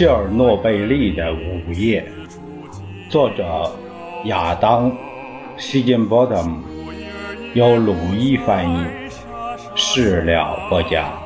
[0.00, 2.02] 切尔诺贝利的午夜，
[3.10, 3.70] 作者
[4.24, 4.90] 亚当·
[5.58, 6.62] 希金波特姆，
[7.52, 8.82] 由鲁伊翻译，
[9.74, 11.19] 事了不讲。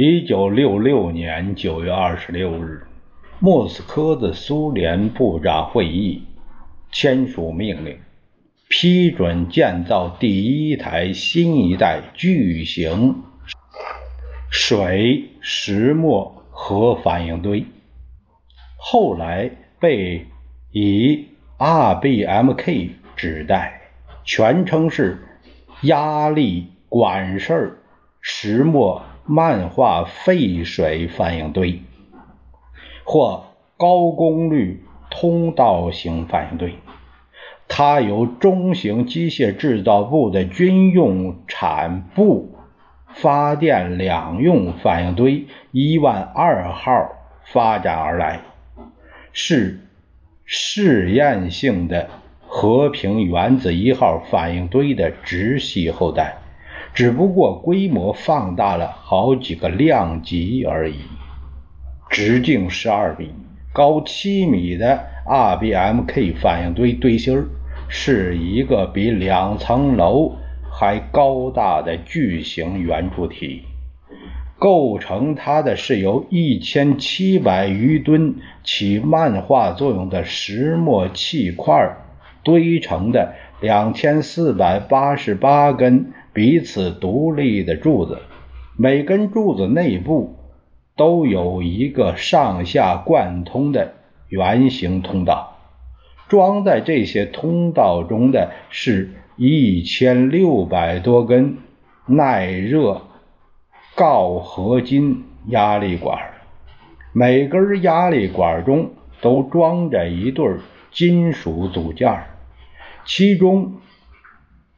[0.00, 2.86] 一九六六年九月二十六日，
[3.40, 6.22] 莫斯科的苏联部长会议
[6.92, 7.98] 签署命令，
[8.68, 13.24] 批准建造第一台新一代巨型
[14.48, 17.66] 水石墨核反应堆，
[18.76, 19.50] 后来
[19.80, 20.26] 被
[20.70, 21.26] 以
[21.58, 23.90] RBMK 指代，
[24.22, 25.18] 全称是
[25.82, 27.80] 压力管式
[28.20, 31.82] 石墨漫画沸水反应堆，
[33.04, 33.44] 或
[33.76, 36.76] 高功率通道型反应堆。
[37.68, 42.54] 它由中型机械制造部的军用产部
[43.08, 47.10] 发电两用反应堆一万二号
[47.44, 48.40] 发展而来，
[49.34, 49.80] 是
[50.46, 52.08] 试验性的
[52.46, 56.37] 和平原子一号反应堆的直系后代，
[56.98, 60.96] 只不过规模放大了好几个量级而已。
[62.10, 63.30] 直径十二米、
[63.72, 67.46] 高七米的 RBMK 反应堆堆芯儿，
[67.86, 70.32] 是一个比两层楼
[70.72, 73.62] 还高大的巨型圆柱体。
[74.58, 81.96] 构成它的是由一千七百余吨起漫画作用的石墨气块
[82.42, 88.20] 堆成的两千四百八十八根彼此独立的柱子，
[88.76, 90.36] 每根柱子内部
[90.94, 93.94] 都有一个上下贯通的
[94.28, 95.58] 圆形通道。
[96.28, 101.56] 装在这些通道中的是一千六百多根
[102.06, 103.02] 耐热
[103.96, 106.16] 锆合金压力管，
[107.12, 110.48] 每根压力管中都装着一对
[110.92, 112.22] 金属组件，
[113.04, 113.80] 其中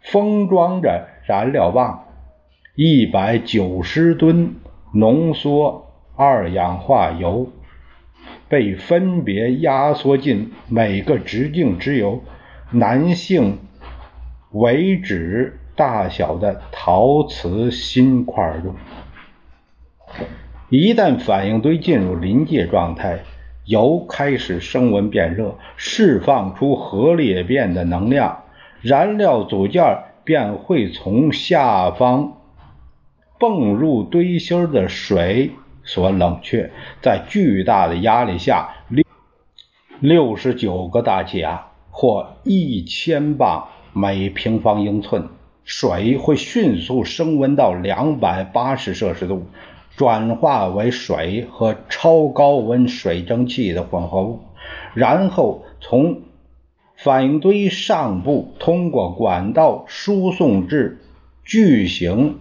[0.00, 2.06] 封装着燃料棒，
[2.74, 4.56] 一百九十吨
[4.92, 5.86] 浓缩
[6.16, 7.52] 二氧化铀。
[8.48, 12.20] 被分别压缩进每个直径只有
[12.72, 13.58] 男性
[14.50, 18.74] 尾指大小的陶瓷芯块中。
[20.68, 23.20] 一旦反应堆进入临界状态，
[23.66, 28.42] 铀开始升温变热，释放出核裂变的能量，
[28.82, 29.84] 燃料组件
[30.30, 32.38] 便会从下方
[33.36, 35.50] 泵入堆芯的水。
[35.82, 36.70] 所冷却，
[37.02, 39.04] 在巨大的压力下，六
[39.98, 45.26] 六十九个大气压或一千磅每平方英寸
[45.64, 49.46] 水会迅速升温到两百八十摄氏度，
[49.96, 54.40] 转化为水和超高温水蒸气的混合物，
[54.94, 56.20] 然后从
[57.02, 61.00] 反应堆上部通过管道输送至
[61.44, 62.40] 巨型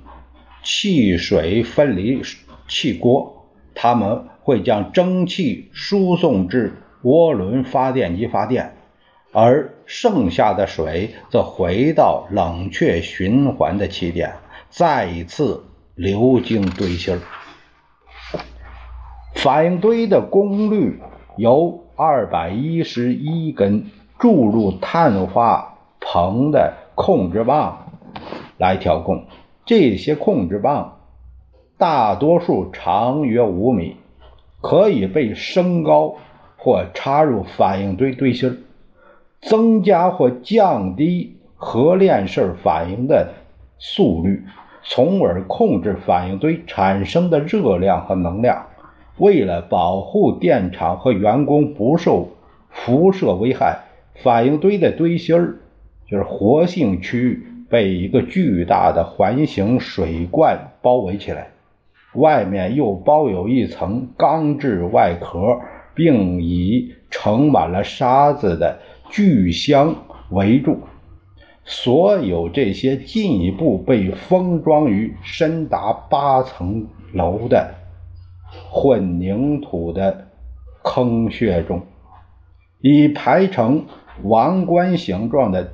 [0.63, 2.21] 气水分离
[2.67, 3.45] 气锅。
[3.73, 8.73] 他们会将蒸汽输送至涡轮发电机发电，
[9.31, 14.33] 而剩下的水则回到冷却循环的起点，
[14.69, 15.63] 再一次
[15.95, 17.17] 流经堆芯。
[19.35, 20.99] 反应堆的功率
[21.37, 23.85] 由二百一十一根
[24.19, 27.91] 注入碳化硼的控制棒
[28.57, 29.23] 来调控，
[29.65, 30.97] 这些控制棒。
[31.77, 33.95] 大多数长约五米，
[34.59, 36.15] 可以被升高
[36.57, 38.65] 或插入反应堆堆芯，
[39.39, 43.29] 增加或降低核链式反应的
[43.77, 44.43] 速率，
[44.83, 48.65] 从而控制反应堆产生的热量和能量。
[49.17, 52.27] 为了保护电厂和员工不受
[52.69, 53.79] 辐射危害，
[54.23, 55.59] 反应堆的堆芯儿
[56.07, 61.51] 就是活性区域被一个巨大的环形水罐包围起来。
[62.15, 65.59] 外面又包有一层钢制外壳，
[65.93, 68.79] 并以盛满了沙子的
[69.11, 69.95] 巨箱
[70.31, 70.79] 围住。
[71.63, 77.75] 所有这些进一步被封装于深达八层楼的
[78.71, 80.29] 混凝土的
[80.83, 81.83] 坑穴中，
[82.81, 83.85] 以排成
[84.23, 85.73] 王冠形状的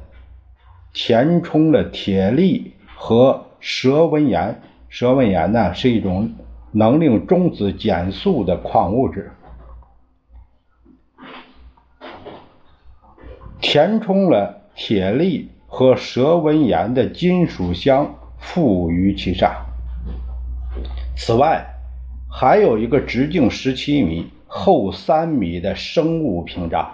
[0.94, 4.62] 填充了铁粒和蛇纹岩。
[4.89, 6.31] 蛇纹岩呢是一种
[6.71, 9.31] 能令中子减速的矿物质。
[13.59, 19.65] 填充了铁粒和蛇纹岩的金属箱附于其上。
[21.18, 21.65] 此外，
[22.30, 26.92] 还有一个直径十七米、厚三米的生物屏障，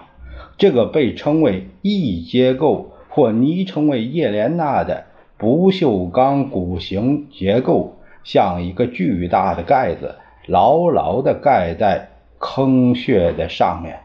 [0.61, 5.05] 这个被称为 E 结构或昵称为叶莲娜的
[5.35, 10.13] 不锈钢鼓形结构，像一个巨大的盖子，
[10.45, 14.01] 牢牢地盖在坑穴的上面。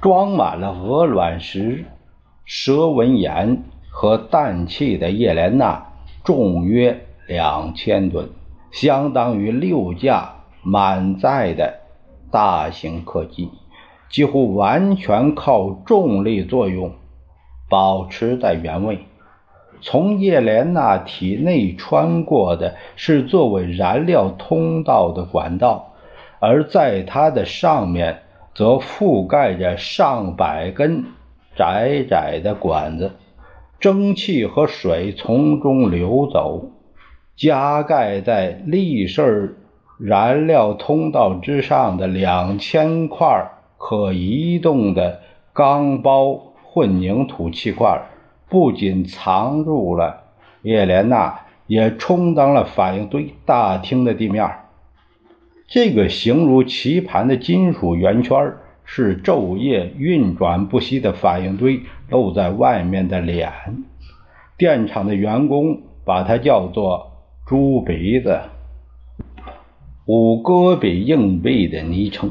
[0.00, 1.84] 装满了鹅卵石、
[2.46, 5.86] 蛇纹岩和氮气的叶莲娜
[6.24, 8.26] 重约两千吨，
[8.70, 10.32] 相当于六架
[10.62, 11.80] 满载的
[12.30, 13.50] 大型客机，
[14.10, 16.92] 几乎完全靠重力作用
[17.70, 18.98] 保持在原位。
[19.80, 25.94] 从叶莲娜体内穿过的是作为燃料通道的管道，
[26.38, 28.22] 而在它的上面。
[28.52, 31.04] 则覆盖着上百根
[31.54, 33.12] 窄窄的管子，
[33.78, 36.68] 蒸汽和水从中流走。
[37.36, 39.56] 加盖在立式
[39.98, 45.20] 燃料通道之上的两千块可移动的
[45.54, 48.02] 钢包混凝土气块，
[48.46, 50.24] 不仅藏入了
[50.60, 54.46] 叶莲娜，也充当了反应堆大厅的地面。
[55.66, 58.52] 这个形如棋盘的金属圆圈
[58.84, 61.80] 是昼夜运转不息的反应堆
[62.10, 63.50] 露在外面的脸。
[64.58, 67.12] 电厂的员工把它叫做
[67.48, 68.40] “猪鼻子”，
[70.06, 72.30] 五戈比硬币的昵称。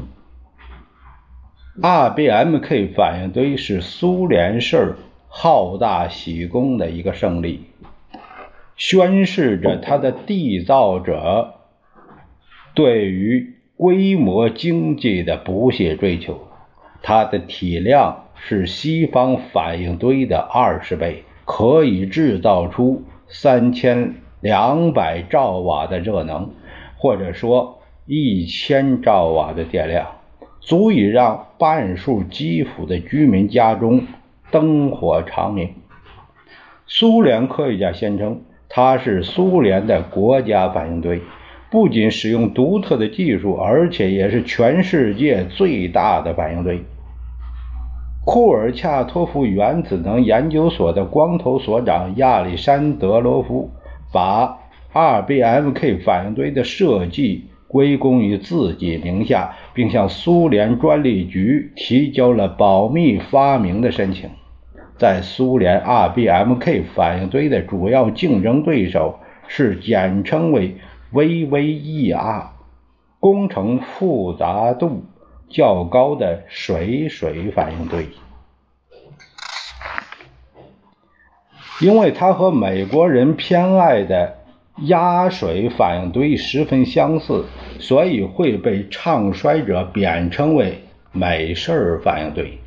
[1.82, 4.96] RBMK 反应堆是苏联式
[5.28, 7.64] 好大喜功的一个胜利，
[8.76, 11.54] 宣示着它的缔造者。
[12.74, 16.48] 对于规模经济的不懈追求，
[17.02, 26.50] 它的体量是西方反应堆的二十倍，可以制造出三千两百兆瓦的热能，
[26.98, 30.19] 或者说一千兆瓦的电量，
[30.60, 34.06] 足以让半数基辅的居民家中
[34.50, 35.74] 灯火长明。
[36.86, 41.20] 苏联科学家宣称，它是苏联的国家反应堆。
[41.70, 46.82] 不仅使用独特的技术，而且也是全世界最大的反应堆。
[48.24, 53.70] 库尔恰托夫原子能研究所的光头所长亚历山德罗夫
[54.12, 54.58] 把
[54.92, 64.28] RBMK 反应堆的设计归功于自己名下，并向苏联专利局提交了保密发明的申请。
[64.98, 70.76] 在苏联，RBMK 反应堆的主要竞争对手是简称为。
[71.12, 72.44] VVER
[73.18, 75.06] 工程复杂度
[75.48, 78.06] 较高的水水反应堆，
[81.80, 84.36] 因为它和美国人偏爱的
[84.82, 87.44] 压水反应堆十分相似，
[87.78, 92.58] 所以会被唱衰者贬称为美式反应堆。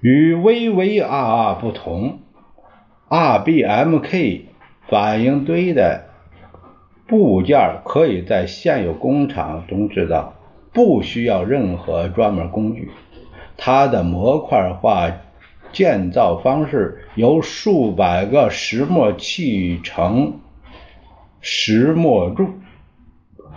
[0.00, 2.20] 与 VVER 不同
[3.08, 4.42] ，RBMK
[4.88, 6.06] 反应堆的。
[7.06, 10.32] 部件可以在现有工厂中制造，
[10.72, 12.90] 不需要任何专门工具。
[13.58, 15.10] 它的模块化
[15.70, 20.40] 建造方式由数百个石墨砌成
[21.46, 22.48] 石墨柱，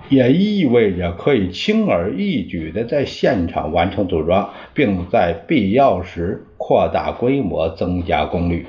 [0.09, 8.67] 也意味着可以轻而易举地在现场完成组装，并在必要时扩大规模、增加功率。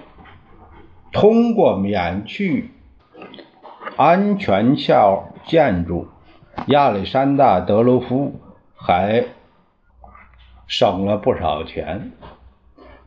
[1.12, 2.70] 通过免去。
[3.96, 6.06] 安全壳建筑，
[6.66, 8.38] 亚历山大·德罗夫
[8.76, 9.24] 还
[10.68, 12.12] 省了不少钱。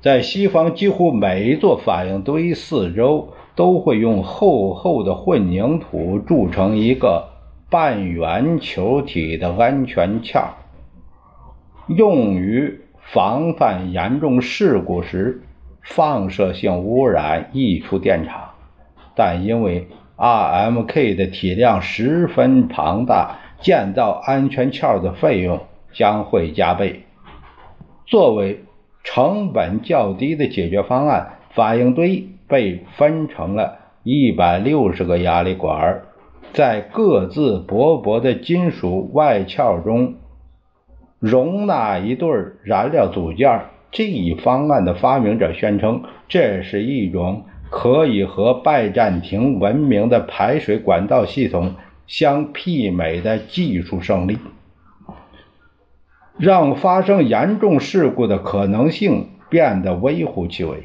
[0.01, 7.29] 在西方，几乎每一座反应堆四周都会用厚厚的混凝土铸成一个
[7.69, 10.39] 半圆球体的安全壳，
[11.87, 15.43] 用于防范严重事故时
[15.81, 18.51] 放射性污染溢出电场。
[19.15, 25.59] 但因为 RMK 的体量十分庞大，建造安全壳的费用
[25.93, 27.03] 将会加倍。
[28.05, 28.63] 作为
[29.03, 36.01] 成本较低的解决方案，反应堆被分成了一百六十个压力管，
[36.51, 40.15] 在各自薄薄的金属外壳中
[41.17, 42.29] 容纳一对
[42.63, 43.61] 燃料组件。
[43.89, 51.75] 这一方案的发明者宣称，这是一种可以和拜占庭文明的排水管道系统
[52.07, 54.37] 相媲美的技术胜利，
[56.37, 60.83] 让发生严重事故的可能性变得微乎其微。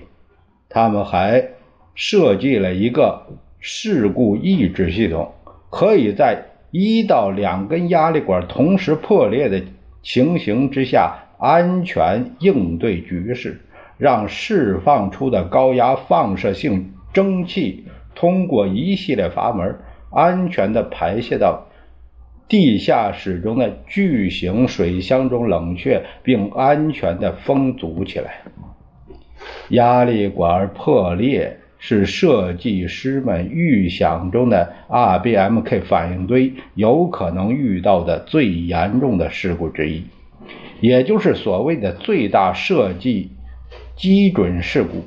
[0.69, 1.51] 他们还
[1.97, 3.27] 设计了一个
[3.59, 5.33] 事故抑制系统，
[5.71, 9.61] 可以在一到两根压力管同时破裂的
[10.03, 11.25] 情形之下。
[11.39, 13.61] 安全应对局势，
[13.99, 17.85] 让释放出的高压放射性蒸汽
[18.15, 19.79] 通过一系列阀门，
[20.11, 21.67] 安全地排泄到
[22.49, 28.41] 地下室中的巨型水箱中冷却，并安全地封堵起来。
[29.69, 40.03] 压力管破裂是设计师们预想中的 RBMK 反应堆有可能遇到的最严重的事故之一。
[40.81, 43.31] 也就是所谓的最大设计
[43.97, 45.05] 基准事故，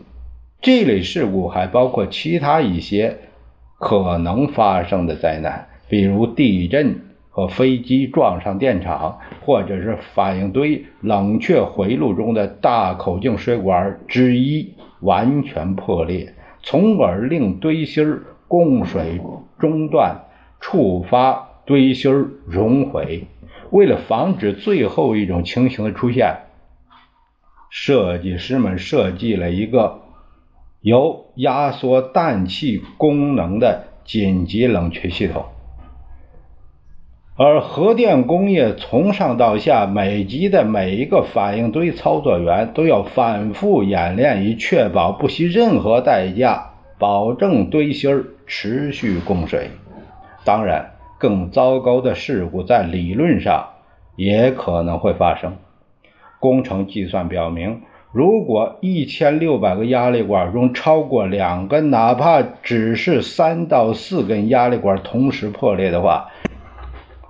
[0.61, 3.17] 这类事故还包括其他一些
[3.77, 6.99] 可能发生的灾难，比如地震
[7.29, 16.33] 和飞机撞上电厂，或者是反应堆冷却回路中的大口径水管之一完全破裂，
[16.69, 19.19] 从而令堆芯供水
[19.57, 20.25] 中断，
[20.59, 23.25] 触发堆芯熔毁。
[23.71, 26.41] 为了防止最后一种情形的出现，
[27.71, 30.01] 设计师们设计了一个
[30.81, 35.45] 由压缩氮气功能的紧急冷却系统。
[37.39, 49.69] 而核电工业从上到下，每级的每一个反应堆操作员都要反复演练，以确保不惜任何代价保证堆芯儿持续供水。
[50.43, 50.91] 当然。
[51.21, 53.71] 更糟糕的事故在理论上
[54.15, 55.57] 也可能会发生。
[56.39, 57.81] 工程计算表明，
[58.13, 66.29] 如果一千六百个压力管中超过两根，哪怕只是三到四根压力管同时破裂的话，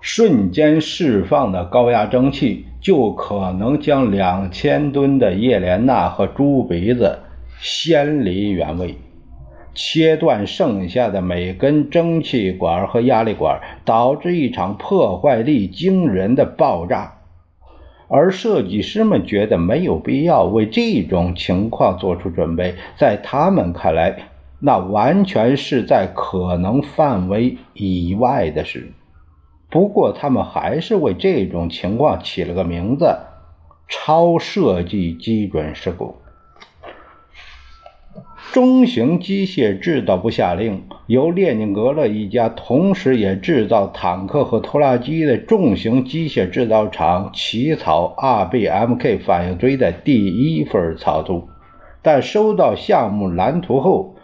[0.02, 7.20] 瞬间释放的高压蒸汽就可能将两千吨的叶莲娜和猪鼻子
[7.60, 8.96] 掀离原位。
[9.76, 17.14] 切断剩下的每根蒸汽管和压力管，导致一场破坏力惊人的爆炸。
[18.08, 24.18] 而设计师们觉得没有必要为这种情况做出准备，在他们看来，
[24.60, 28.92] 那完全是在可能范围以外的事。
[29.70, 33.16] 不过，他们还是为这种情况起了个名字：
[33.88, 36.16] 超设计基准事故。
[38.52, 51.48] 中型机械制造部下令，由列宁格勒一家同时也制造坦克和拖拉机的重型机械制造厂起草 RBMK 反应堆的第一份草图，
[52.02, 54.16] 但收到项目蓝图后，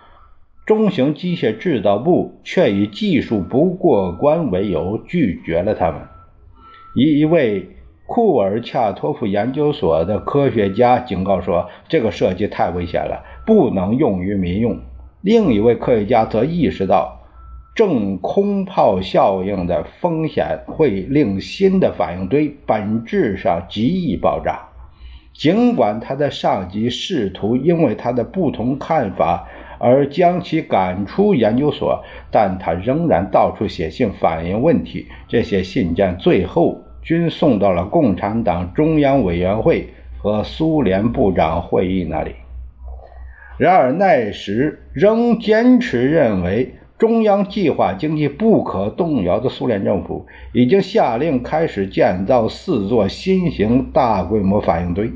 [0.66, 6.02] 中型机械制造部却以技术不过关为由拒绝了他们。
[6.96, 7.70] 一位
[8.08, 14.80] 库尔恰托夫研究所的科学家警告说：“这个设计太危险了。”不能用于民用。
[15.22, 17.20] 另一位科学家则意识到，
[17.76, 24.70] 正空炮效应的风险会令新的反应堆本质上极易爆炸。
[25.34, 35.08] 尽管他的上级试图因为他的不同看法而将其赶出研究所，但他仍然到处写信反映问题。
[35.28, 42.32] 这些信件最后均送到了共产党中央委员会和苏联部长会议那里。
[43.58, 55.10] 然而，奈什仍坚持认为，中央计划经济不可动摇的苏联政府已经下令开始建造四座新型大规模反应堆。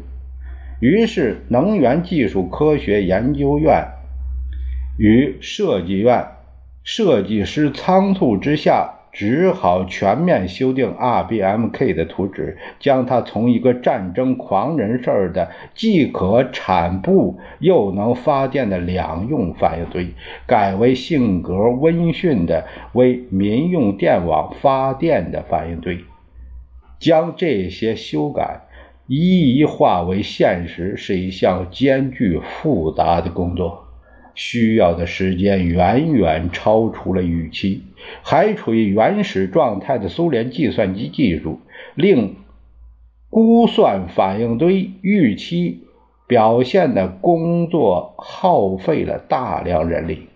[0.80, 3.86] 于是，能源技术科学研究院
[5.00, 6.28] 与设计院
[6.84, 8.98] 设计师仓促之下。
[9.12, 20.14] 只好全面修订 RBMK 的图纸，将它从一个战争狂人式的既可产布又能发电的两用反应堆，
[20.46, 25.98] 改为性格温驯的为民用电网发电的反应堆。
[27.00, 28.62] 将这些修改
[29.08, 33.89] 一一化为现实，是一项艰巨复杂的工作。
[34.40, 37.84] 需要的时间远远超出了预期。
[38.24, 41.60] 还处于原始状态的苏联计算机技术，
[41.94, 42.38] 令
[43.30, 45.84] 估算反应堆预期
[46.26, 50.30] 表现的工作耗费了大量人力。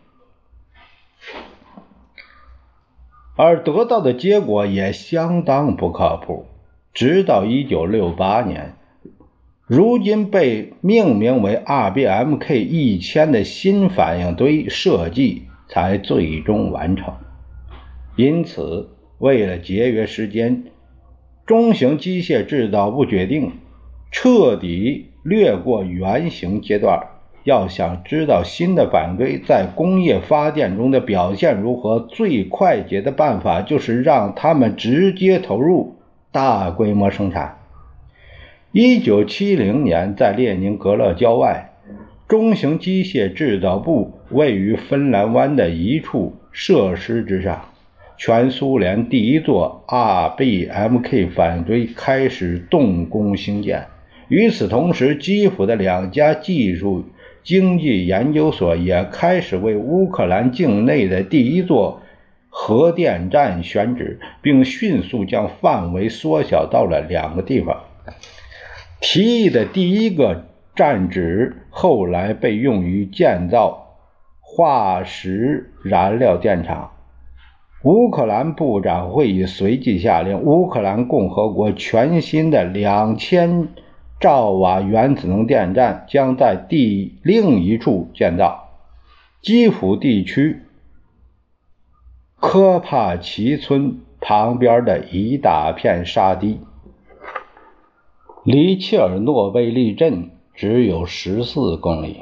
[3.38, 6.45] 而得到的结果也相当不靠谱。
[6.93, 8.75] 直到1968年，
[9.65, 17.13] 如今被命名为 RBMK 一千的新反应堆设计才最终完成。
[18.17, 18.89] 因此，
[19.20, 20.65] 为了节约时间，
[21.46, 23.53] 中型机械制造部决定
[24.12, 27.08] 彻底略过原型阶段。
[27.46, 35.96] 要想知道新的反应堆在工业发电中的表现如何，最快捷的办法就是让他们直接投入
[36.32, 37.60] 大规模生产。
[38.75, 41.73] 一九七零年，在列宁格勒郊外，
[42.27, 47.65] 中型机械制造部位于芬兰湾的一处设施之上，
[48.17, 53.85] 全苏联第一座 RBMK 反应堆开始动工兴建。
[54.27, 57.05] 与此同时，基辅的两家技术。
[57.43, 62.01] 经济研究所也开始为乌克兰境内的第一座
[62.49, 67.83] 核电站选址，并迅速将范围缩小到了两个地方。
[69.05, 70.45] 提议的第一个
[70.77, 73.98] 站址后来被用于建造
[74.39, 76.91] 化石燃料电厂。
[77.83, 83.67] 乌克兰部长会议随即下令，乌克兰共和国全新的两千。
[84.22, 88.69] 兆瓦原子能电站将在第另一处建造，
[89.41, 90.62] 基辅地区
[92.39, 96.62] 科帕奇村旁边的一大片沙地，
[98.45, 102.17] 离切尔诺贝利镇只有十四公里。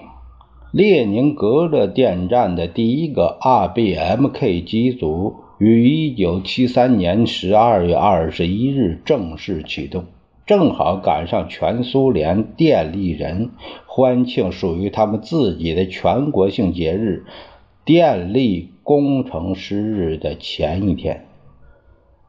[0.72, 10.06] 列宁格勒电站的第一个 RBMK 机组于一九七三年十二月二十一日正式启动。
[10.46, 13.50] 正好赶上全苏联电力人
[13.88, 17.26] 欢庆属于他们自己的全国性节日——
[17.84, 21.26] 电力工程师日的前一天。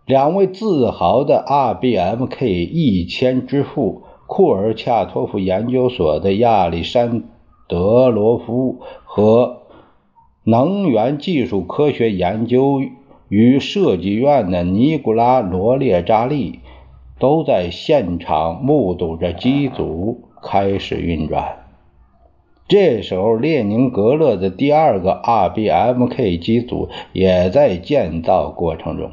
[0.06, 7.24] 两位自豪的 RBMK 一千之父库尔恰托夫研究所的亚历山
[7.68, 9.62] 德罗夫和
[10.44, 12.82] 能源技术科学研究
[13.28, 16.60] 与设计院的尼古拉罗列扎利。
[17.18, 21.58] 都在现场目睹着机组开始运转。
[22.66, 29.12] 这时候，列宁格勒的第二个 RBMK 机组也在建造过程中。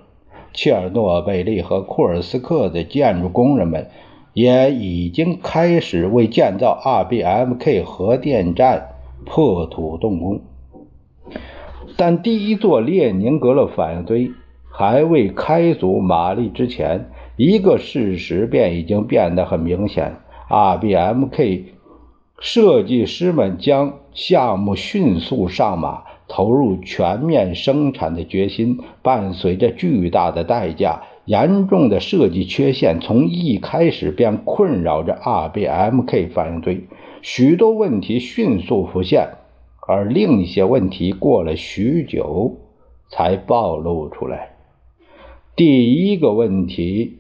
[0.54, 3.90] 切尔诺贝利和库尔斯克的建筑工人们
[4.34, 8.90] 也已经开始为建造 RBMK 核电站
[9.26, 10.42] 破土动工。
[11.98, 14.32] 但第一座列宁格勒反应堆
[14.70, 17.10] 还未开足马力之前。
[17.40, 20.18] 一个事实便已经变得很明显
[20.50, 21.68] ：RBMK
[22.38, 31.02] 设计师们将项目迅速上马、投入全面生产的决心，伴随着巨大的代价。
[31.26, 36.88] 严重的设计缺陷从一开始便困扰着 RBMK 反应堆，
[37.22, 39.28] 许多问题迅速浮现，
[39.86, 42.58] 而另一些问题过了许久
[43.10, 44.52] 才暴露出来。
[45.56, 47.18] 第一个问题。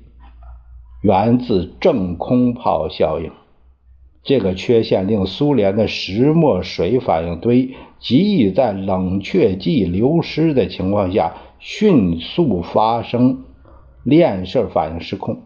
[1.01, 3.31] 源自正空炮效应，
[4.23, 13.43] 这个缺陷令苏联的石墨水反应堆极易在冷却剂流失的情况下迅速发生
[14.03, 15.39] 链式反应失控，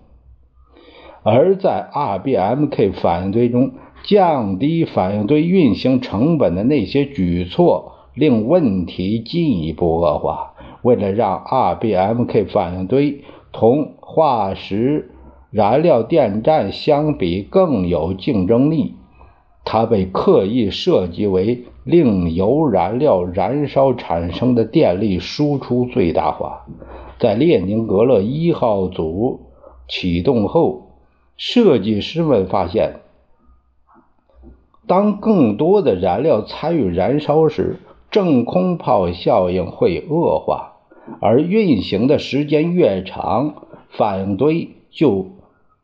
[1.24, 3.72] 而在 RBMK 反应堆中
[4.04, 10.54] 降低反应堆运行成本的那些举措令问题进一步恶化。
[10.82, 15.13] 为了让 RBMK 反应堆同化石
[15.54, 18.96] 燃料电站相比更有竞争力，
[19.64, 26.66] 它被刻意设计为令铀燃料燃烧产生的电力输出最大化。
[27.20, 29.42] 在列宁格勒一号组
[29.88, 30.88] 启动后，
[31.38, 33.02] 设计师们发现，
[34.88, 37.78] 当更多的燃料参与燃烧时，
[38.10, 40.78] 正空炮效应会恶化，
[41.22, 43.54] 而运行的时间越长，
[43.92, 45.28] 反应堆就。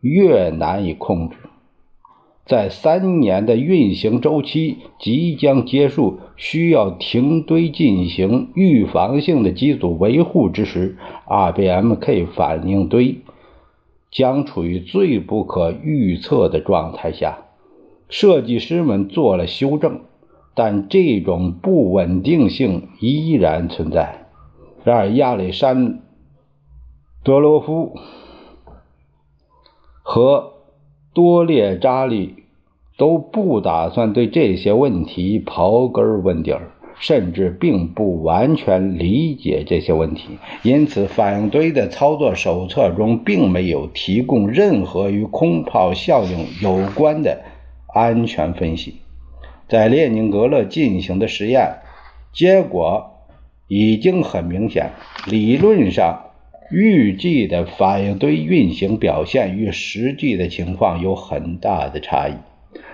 [0.01, 1.35] 越难以控制，
[2.45, 13.19] 在三年的运行周期即将结束，需要停堆进行预防性的机组维护之时，RBMK 反应堆
[14.09, 17.39] 将处于最不可预测的状态下。
[18.07, 19.99] 设计师们做了修正，
[20.55, 24.27] 但这种不稳定性依然存在。
[24.83, 26.01] 然而，亚历山
[27.23, 27.99] 德罗夫。
[30.11, 30.53] 和
[31.13, 32.33] 多列扎利
[32.97, 47.43] 都不打算对这些问题刨根问底儿，甚至并不完全理解这些问题，因此反应堆的操作手册中并没有提供任何与空炮效应有关的
[47.93, 48.95] 安全分析。
[49.67, 51.81] 在列宁格勒进行的实验
[52.33, 53.11] 结果
[53.67, 54.89] 已经很明显，
[55.27, 56.28] 理论上
[56.71, 62.33] 预计的反应堆运行表现与实际的情况有很大的差异，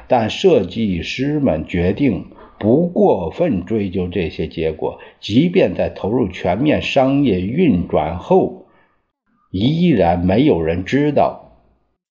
[0.08, 2.26] 但设计师们决定。
[2.58, 8.68] 不过分追究这些结果，即便在投入全面商业运转后，
[9.52, 11.52] 依然没有人知道，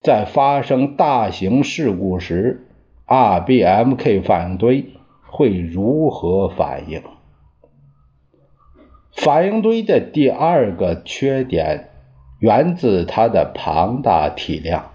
[0.01, 2.67] 在发生大型事故时
[3.07, 4.85] ，RBMK 反应堆
[5.25, 7.01] 会如何反应。
[9.15, 11.89] 反应堆的第二个缺点
[12.39, 14.91] 源自它的庞大体量。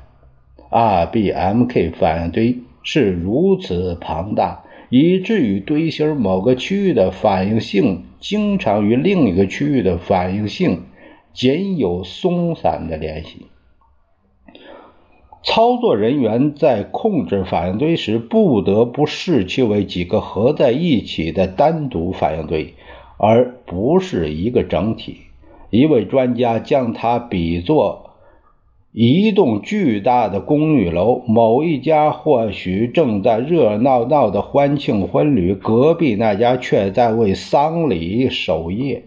[0.71, 4.63] RBMK 反应堆是如此庞大。
[4.93, 10.83] 以至于堆芯某个区域的反应性经常与另一个区域的反应性
[11.33, 13.47] 仅有松散的联系。
[15.45, 22.75] 操作人员在控制反应堆时，不得不视其为几个合在一起的单独反应堆，
[23.23, 25.19] 而不是一个整体。
[25.69, 28.07] 一位专家将它比作。
[28.93, 39.05] 一栋巨大的公寓楼，某一家或许正在热闹闹的欢庆婚礼，隔壁那家却在为丧礼守夜。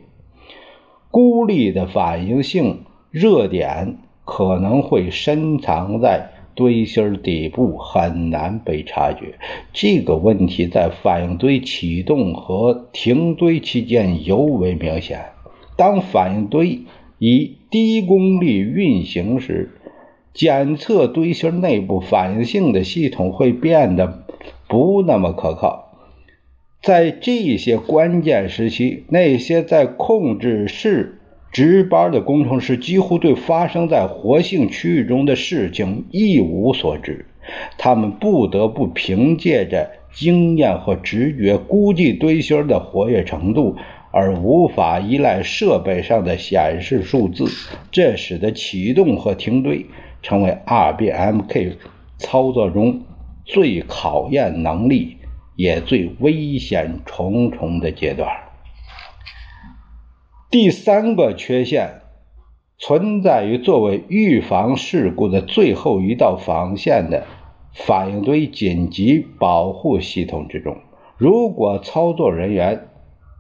[1.12, 9.36] 孤立的反应性热点可能会深藏在堆芯底部，很难被察觉。
[9.74, 15.26] 这个问题在反应堆启动和停堆期间尤为明显。
[15.76, 16.82] 当反应堆
[17.18, 19.72] 以低功率运行时，
[20.34, 24.26] 检测堆芯内部反应性的系统会变得
[24.68, 25.98] 不那么可靠。
[26.82, 31.22] 在这些关键时期，那些在控制室
[31.54, 37.26] 值班的工程师几乎对发生在活性区域中的事情一无所知，
[37.78, 43.78] 他们不得不凭借着经验和直觉估计堆芯的活跃程度。
[44.16, 47.46] 而无法依赖设备上的显示数字，
[47.92, 49.88] 这使得启动和停堆
[50.22, 51.72] 成为 RBMK
[52.20, 53.02] 操作中
[53.44, 55.18] 最考验能力
[55.56, 58.43] 也最危险重重的阶段。
[60.54, 62.02] 第三个缺陷
[62.78, 67.26] 存在于作为预防事故的最后一道防线的
[67.74, 70.78] 反应堆紧急保护系统之中。
[71.18, 72.86] 如果操作人员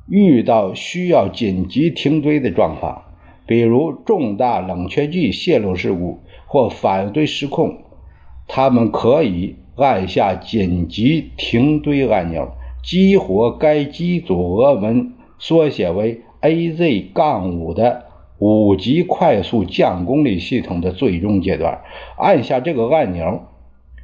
[0.09, 3.03] 遇到需要紧急停堆的状况，
[3.45, 7.77] 比如重大冷却剂泄漏事故或反应堆失控，
[8.47, 18.05] 他们可以按下紧急停堆按钮，激活该机组额门缩写为 AZ 杠5的
[18.37, 21.81] 五级快速降功率系统的最终阶段。
[22.17, 23.43] 按下这个按钮，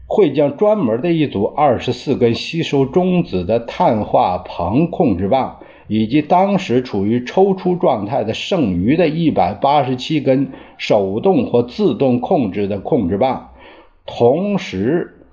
[0.07, 5.59] 会将专门的一组二十四根吸收中子的碳化硼控制棒。
[5.91, 13.49] 以及当时处于抽出状态的剩余的一百八十七根手动或自动控制的控制棒，
[14.05, 15.25] 同时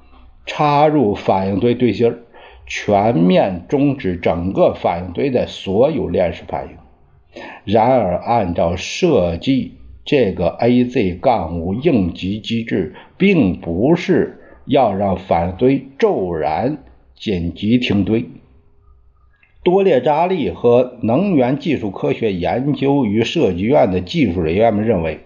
[0.46, 2.20] 插入反应堆堆芯儿，
[2.64, 6.85] 全面终止整个反应堆的所有链式反应。
[7.64, 9.72] 然而，按照设计，
[10.04, 16.78] 这个 AZ-5 应急机制并不是要让反应堆骤然
[17.14, 18.26] 紧急停堆。
[19.62, 25.18] 多列扎利和能源技术科学研究与设计院的技术人员们认为，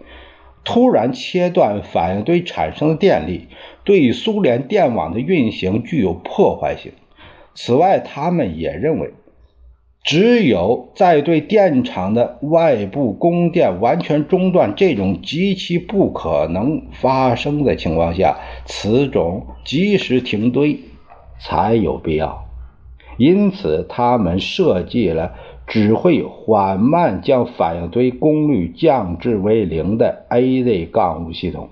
[0.65, 3.49] 突然切断反应堆产生的电力
[3.85, 6.93] 对苏联电网的运行具有破坏性。
[7.55, 9.13] 此外，他们也认为，
[10.03, 20.81] 只有在对电厂的外部供电完全中断这种极其不可能发生的情况下，此种及时停堆
[21.39, 22.47] 才有必要。
[23.19, 25.35] 因此，他们设计了
[25.67, 31.69] 只会缓慢将反应堆功率降至为零的 AZ-5 系统。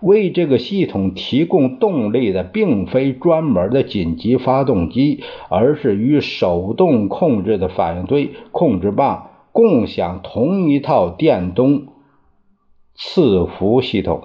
[0.00, 11.88] 为这个系统提供动力的，并非专门的紧急发动机，而是与手动控制的反应堆控制棒共享同一套电动
[12.96, 14.22] 伺服系统。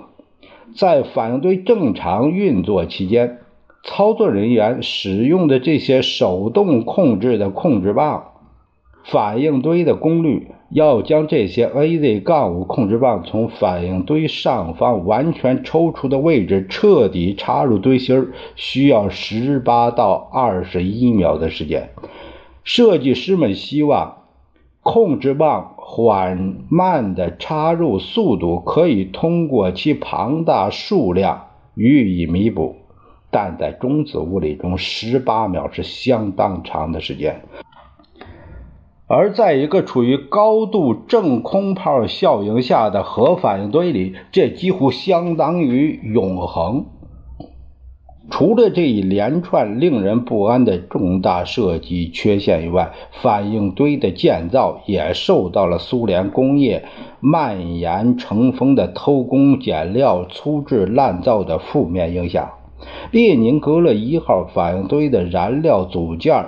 [0.75, 3.39] 在反应堆正常运作期间。
[3.86, 8.27] 操作人员使用的这些手动控制的控制棒，
[9.03, 21.91] 反应堆的功率要将这些 AZ-5 控制棒从反应堆上方完全抽出的位置彻底插入堆芯，需要十八到二十一秒的时间。
[22.63, 24.23] 设计师们希望
[24.81, 32.77] 控制棒缓慢的插入速度可以通过其庞大数量予以弥补，
[33.29, 37.43] 但在中子物理中，十八秒是相当长的时间。
[39.15, 46.86] 而在一个处于高度正空泡效应下的核反应堆里，这几乎相当于永恒。
[48.32, 56.84] 除了这一连串令人不安的重大设计缺陷以外，反应堆的建造也受到了苏联工业
[57.19, 62.49] 蔓延成风的偷工减料、粗制滥造的负面影响。
[63.12, 66.47] 列宁格勒一号反应堆的燃料组件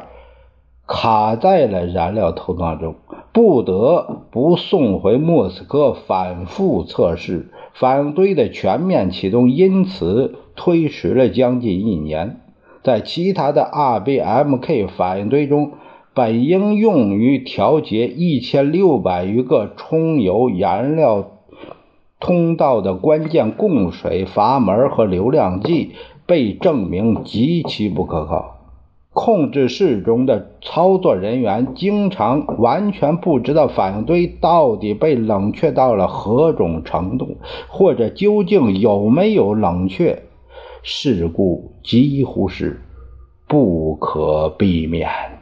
[0.88, 2.96] 卡在了燃料头当中，
[3.32, 7.50] 不得不送回莫斯科反复测试。
[7.74, 12.40] 反应堆的全面启动因此推迟了将近一年。
[12.84, 15.72] 在其他的 RBMK 反应堆中，
[16.14, 21.32] 本应用于调节一千六百余个充油燃料
[22.20, 25.94] 通道的关键供水阀门和流量计
[26.26, 28.55] 被证明极其不可靠。
[29.16, 37.38] 控制室中的操作人员经常完全不知道反应堆到底被冷却到了何种程度，
[37.70, 40.22] 或者究竟有没有冷却。
[40.84, 42.82] 事故几乎是
[43.48, 45.35] 不可避免。